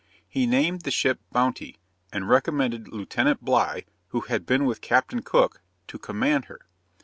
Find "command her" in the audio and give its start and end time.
5.99-6.61